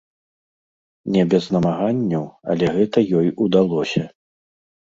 Не 1.15 1.25
без 1.33 1.45
намаганняў, 1.55 2.25
але 2.55 2.65
гэта 2.79 2.97
ёй 3.21 3.27
удалося. 3.47 4.03